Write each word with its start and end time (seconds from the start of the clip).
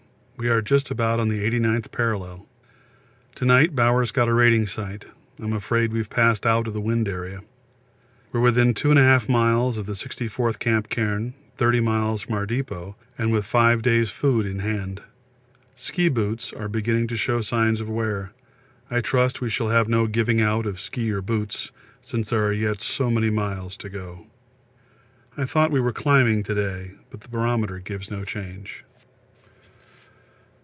We 0.37 0.49
are 0.49 0.63
just 0.63 0.89
about 0.89 1.19
on 1.19 1.27
the 1.29 1.37
89th 1.47 1.91
parallel. 1.91 2.47
To 3.35 3.45
night 3.45 3.75
Bowers 3.75 4.09
got 4.09 4.27
a 4.27 4.33
rating 4.33 4.65
sight. 4.65 5.05
I'm 5.39 5.53
afraid 5.53 5.91
we 5.93 5.99
have 5.99 6.09
passed 6.09 6.47
out 6.47 6.65
of 6.65 6.73
the 6.73 6.81
wind 6.81 7.07
area. 7.07 7.41
We 8.31 8.39
are 8.39 8.41
within 8.41 8.73
2 8.73 8.87
1/2 8.89 9.29
miles 9.29 9.77
of 9.77 9.85
the 9.85 9.93
64th 9.93 10.57
camp 10.57 10.89
cairn, 10.89 11.35
30 11.57 11.81
miles 11.81 12.23
from 12.23 12.33
our 12.33 12.47
depot, 12.47 12.95
and 13.19 13.31
with 13.31 13.45
5 13.45 13.83
days' 13.83 14.09
food 14.09 14.47
in 14.47 14.57
hand. 14.65 15.03
Ski 15.75 16.09
boots 16.09 16.51
are 16.53 16.67
beginning 16.67 17.05
to 17.09 17.15
show 17.17 17.41
signs 17.41 17.79
of 17.79 17.87
wear; 17.87 18.31
I 18.89 18.99
trust 18.99 19.41
we 19.41 19.49
shall 19.51 19.67
have 19.69 19.87
no 19.87 20.07
giving 20.07 20.41
out 20.41 20.65
of 20.65 20.79
ski 20.79 21.11
or 21.11 21.21
boots, 21.21 21.69
since 22.01 22.31
there 22.31 22.43
are 22.47 22.51
yet 22.51 22.81
so 22.81 23.11
many 23.11 23.29
miles 23.29 23.77
to 23.77 23.89
go. 23.89 24.25
I 25.37 25.45
thought 25.45 25.69
we 25.69 25.79
were 25.79 25.93
climbing 25.93 26.41
to 26.45 26.55
day, 26.55 26.95
but 27.11 27.21
the 27.21 27.29
barometer 27.29 27.77
gives 27.77 28.09
no 28.09 28.25
change. 28.25 28.83